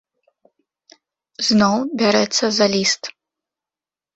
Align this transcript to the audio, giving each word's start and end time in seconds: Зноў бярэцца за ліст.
Зноў 1.47 1.77
бярэцца 2.03 2.45
за 2.59 2.65
ліст. 2.73 3.03